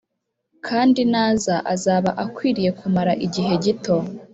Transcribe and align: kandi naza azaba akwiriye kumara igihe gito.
kandi 0.67 1.01
naza 1.11 1.55
azaba 1.73 2.09
akwiriye 2.23 2.71
kumara 2.79 3.11
igihe 3.25 3.53
gito. 3.63 3.95